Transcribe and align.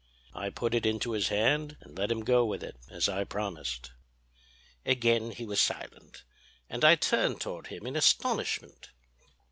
"I 0.33 0.49
put 0.49 0.73
it 0.73 0.83
into 0.87 1.11
his 1.11 1.27
hand, 1.27 1.77
and 1.81 1.95
let 1.95 2.09
him 2.09 2.21
go 2.23 2.43
with 2.43 2.63
it, 2.63 2.75
as 2.89 3.07
I 3.07 3.23
promised." 3.23 3.91
Again 4.83 5.29
he 5.29 5.45
was 5.45 5.61
silent, 5.61 6.23
and 6.67 6.83
I 6.83 6.95
turned 6.95 7.39
toward 7.39 7.67
him 7.67 7.85
in 7.85 7.95
astonishment. 7.95 8.89